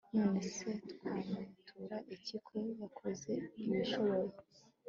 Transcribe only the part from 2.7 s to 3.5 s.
yakoze